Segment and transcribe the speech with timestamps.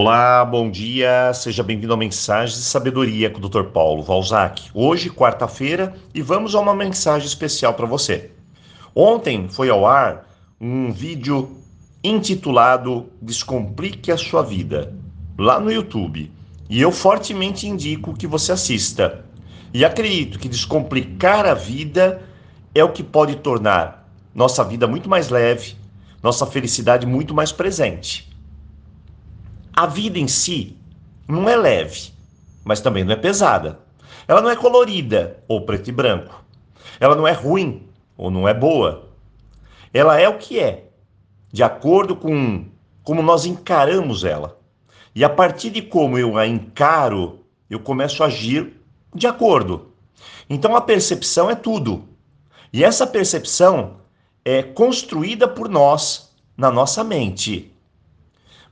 [0.00, 3.64] Olá, bom dia, seja bem-vindo a Mensagem de Sabedoria com o Dr.
[3.64, 4.70] Paulo Valzac.
[4.72, 8.30] Hoje, quarta-feira, e vamos a uma mensagem especial para você.
[8.94, 10.24] Ontem foi ao ar
[10.60, 11.50] um vídeo
[12.04, 14.94] intitulado Descomplique a Sua Vida,
[15.36, 16.30] lá no YouTube.
[16.70, 19.24] E eu fortemente indico que você assista.
[19.74, 22.22] E acredito que descomplicar a vida
[22.72, 25.74] é o que pode tornar nossa vida muito mais leve,
[26.22, 28.37] nossa felicidade muito mais presente.
[29.78, 30.76] A vida em si
[31.28, 32.12] não é leve,
[32.64, 33.78] mas também não é pesada.
[34.26, 36.44] Ela não é colorida ou preto e branco.
[36.98, 39.08] Ela não é ruim ou não é boa.
[39.94, 40.88] Ela é o que é,
[41.52, 42.66] de acordo com
[43.04, 44.58] como nós encaramos ela.
[45.14, 48.82] E a partir de como eu a encaro, eu começo a agir
[49.14, 49.92] de acordo.
[50.50, 52.02] Então a percepção é tudo.
[52.72, 53.98] E essa percepção
[54.44, 57.77] é construída por nós na nossa mente.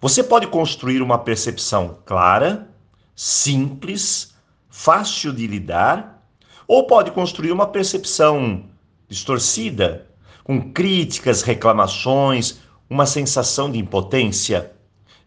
[0.00, 2.68] Você pode construir uma percepção clara,
[3.14, 4.34] simples,
[4.69, 6.22] fácil de lidar,
[6.69, 8.64] ou pode construir uma percepção
[9.08, 10.06] distorcida,
[10.44, 12.58] com críticas, reclamações,
[12.91, 14.72] uma sensação de impotência.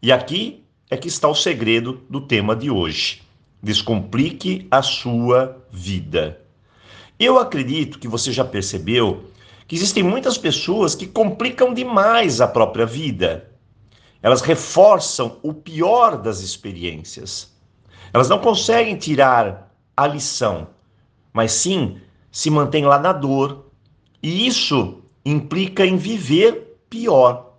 [0.02, 3.22] E aqui é que está o segredo do tema de hoje.
[3.62, 6.42] Descomplique a sua vida.
[7.20, 9.26] Eu acredito que você já percebeu
[9.68, 13.49] que existem muitas pessoas que complicam demais a própria vida.
[14.22, 17.54] Elas reforçam o pior das experiências.
[18.14, 20.68] Elas não conseguem tirar a lição,
[21.32, 23.72] mas sim se mantêm lá na dor.
[24.22, 27.54] E isso implica em viver pior.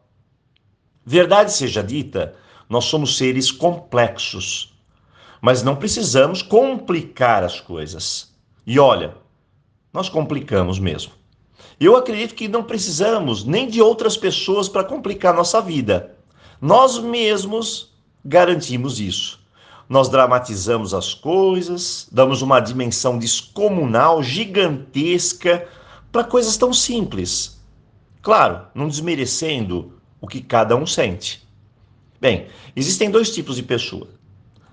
[1.05, 2.35] Verdade seja dita,
[2.69, 4.79] nós somos seres complexos,
[5.41, 8.33] mas não precisamos complicar as coisas.
[8.67, 9.15] E olha,
[9.93, 11.13] nós complicamos mesmo.
[11.81, 16.17] Eu acredito que não precisamos nem de outras pessoas para complicar nossa vida.
[16.61, 17.91] Nós mesmos
[18.25, 19.41] garantimos isso.
[19.89, 25.67] Nós dramatizamos as coisas, damos uma dimensão descomunal, gigantesca,
[26.13, 27.61] para coisas tão simples.
[28.23, 31.49] Claro, não desmerecendo o que cada um sente.
[32.21, 34.11] Bem, existem dois tipos de pessoas: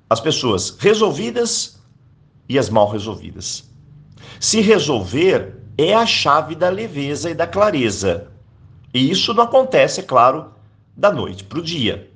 [0.10, 1.82] as pessoas resolvidas
[2.50, 3.64] e as mal resolvidas.
[4.40, 8.28] Se resolver é a chave da leveza e da clareza.
[8.94, 10.52] E isso não acontece, é claro,
[10.98, 12.12] da noite para o dia.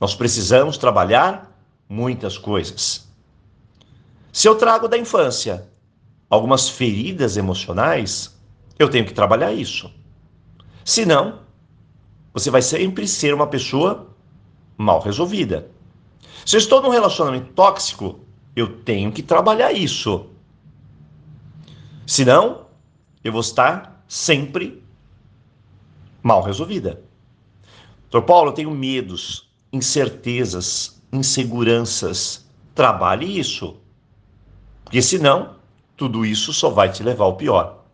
[0.00, 1.54] Nós precisamos trabalhar
[1.86, 3.06] muitas coisas.
[4.32, 5.68] Se eu trago da infância
[6.30, 8.34] algumas feridas emocionais,
[8.78, 9.92] eu tenho que trabalhar isso.
[10.82, 11.40] Senão,
[12.32, 14.08] você vai sempre ser uma pessoa
[14.78, 15.68] mal resolvida.
[16.46, 18.20] Se eu estou num relacionamento tóxico,
[18.56, 20.30] eu tenho que trabalhar isso.
[22.06, 22.66] Senão,
[23.22, 24.82] eu vou estar sempre
[26.22, 27.02] mal resolvida.
[28.12, 32.46] Doutor Paulo, eu tenho medos, incertezas, inseguranças.
[32.74, 33.80] Trabalhe isso.
[34.84, 35.56] Porque senão,
[35.96, 37.84] tudo isso só vai te levar ao pior.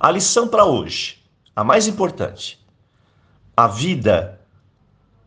[0.00, 1.22] A lição para hoje,
[1.54, 2.66] a mais importante.
[3.54, 4.40] A vida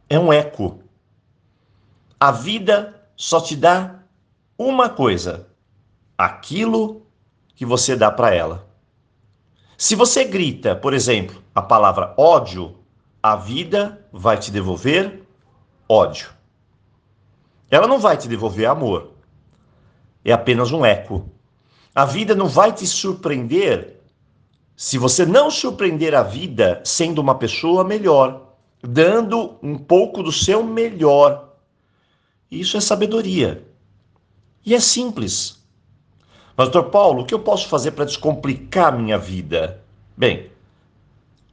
[0.09, 0.79] é um eco.
[2.19, 3.99] A vida só te dá
[4.57, 5.47] uma coisa:
[6.17, 7.05] aquilo
[7.53, 8.67] que você dá para ela.
[9.77, 12.83] Se você grita, por exemplo, a palavra ódio,
[13.27, 15.23] a vida vai te devolver
[15.89, 16.29] ódio.
[17.71, 19.13] Ela não vai te devolver amor.
[20.23, 21.27] É apenas um eco.
[21.95, 23.99] A vida não vai te surpreender
[24.77, 30.63] se você não surpreender a vida sendo uma pessoa melhor, dando um pouco do seu
[30.63, 31.55] melhor.
[32.51, 33.67] Isso é sabedoria.
[34.63, 35.65] E é simples.
[36.55, 39.83] Mas, doutor Paulo, o que eu posso fazer para descomplicar minha vida?
[40.15, 40.51] Bem,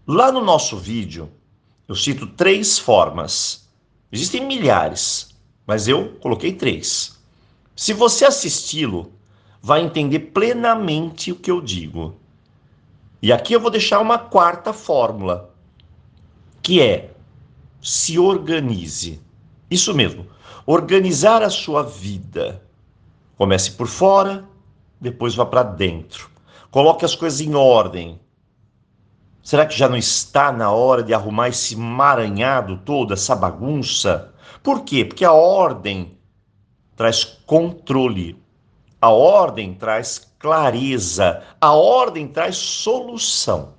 [0.07, 1.33] lá no nosso vídeo,
[1.89, 3.69] eu cito três formas.
[4.11, 5.35] Existem milhares,
[5.67, 7.19] mas eu coloquei três.
[7.75, 9.13] Se você assisti-lo,
[9.61, 12.17] vai entender plenamente o que eu digo.
[13.23, 15.55] E aqui eu vou deixar uma quarta fórmula,
[16.61, 17.13] que é
[17.81, 19.21] se organize.
[19.71, 20.27] Isso mesmo,
[20.67, 22.63] organizar a sua vida.
[23.37, 24.45] Comece por fora,
[25.01, 26.31] depois vá para dentro.
[26.71, 28.21] Coloque as coisas em ordem.
[29.43, 34.33] Será que já não está na hora de arrumar esse maranhado todo, essa bagunça?
[34.63, 35.05] Por quê?
[35.05, 36.17] Porque a ordem
[36.95, 38.41] traz controle,
[39.01, 43.75] a ordem traz clareza, a ordem traz solução.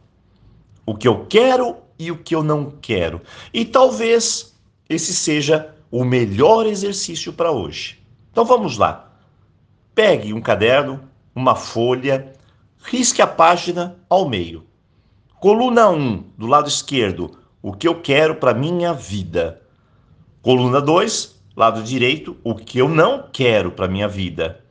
[0.86, 3.22] O que eu quero e o que eu não quero.
[3.54, 4.54] E talvez
[4.90, 8.04] esse seja o melhor exercício para hoje.
[8.32, 9.14] Então vamos lá.
[9.96, 12.34] Pegue um caderno, uma folha,
[12.84, 14.66] risque a página ao meio.
[15.44, 19.62] Coluna 1, do lado esquerdo, o que eu quero para minha vida.
[20.42, 24.64] Coluna 2, lado direito, o que eu não quero para minha vida.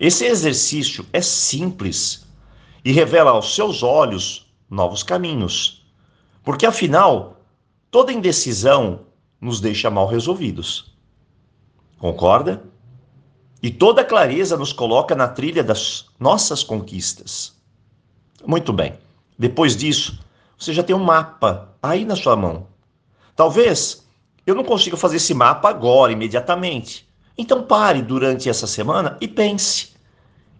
[0.00, 2.26] Esse exercício é simples
[2.82, 5.86] e revela aos seus olhos novos caminhos.
[6.42, 7.42] Porque afinal,
[7.90, 9.00] toda indecisão
[9.38, 10.96] nos deixa mal resolvidos.
[11.98, 12.62] Concorda?
[13.62, 17.54] E toda clareza nos coloca na trilha das nossas conquistas.
[18.46, 19.06] Muito bem.
[19.38, 20.18] Depois disso,
[20.58, 22.66] você já tem um mapa aí na sua mão.
[23.36, 24.04] Talvez
[24.44, 27.08] eu não consiga fazer esse mapa agora, imediatamente.
[27.36, 29.94] Então pare durante essa semana e pense.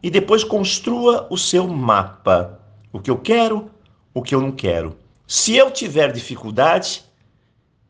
[0.00, 2.60] E depois construa o seu mapa.
[2.92, 3.68] O que eu quero,
[4.14, 4.96] o que eu não quero.
[5.26, 7.02] Se eu tiver dificuldade,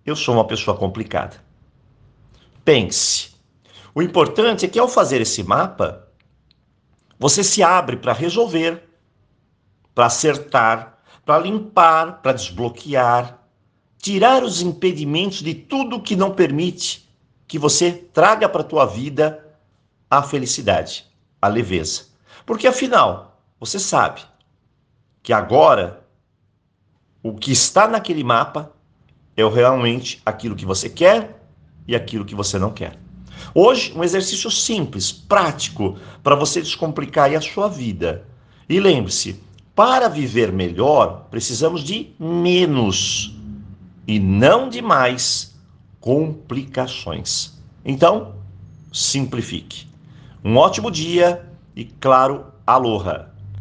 [0.07, 1.37] eu sou uma pessoa complicada.
[2.65, 3.37] Pense.
[3.95, 6.09] O importante é que ao fazer esse mapa,
[7.19, 8.88] você se abre para resolver,
[9.99, 13.43] para acertar, para limpar, para desbloquear,
[14.01, 17.13] tirar os impedimentos de tudo que não permite
[17.49, 19.45] que você traga para a tua vida
[20.09, 21.05] a felicidade,
[21.43, 22.05] a leveza.
[22.47, 24.21] Porque afinal, você sabe
[25.21, 26.07] que agora
[27.21, 28.71] o que está naquele mapa
[29.37, 31.43] é realmente aquilo que você quer
[31.89, 32.97] e aquilo que você não quer.
[33.53, 38.25] Hoje, um exercício simples, prático, para você descomplicar a sua vida.
[38.69, 39.48] E lembre-se,
[39.79, 43.33] para viver melhor, precisamos de menos
[44.09, 45.55] e não de mais
[46.01, 47.57] complicações.
[47.85, 48.35] Então,
[48.93, 49.87] simplifique.
[50.45, 53.31] Um ótimo dia e, claro, aloha!